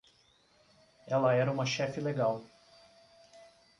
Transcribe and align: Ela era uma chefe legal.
Ela 1.07 1.35
era 1.35 1.51
uma 1.51 1.63
chefe 1.63 2.01
legal. 2.01 2.43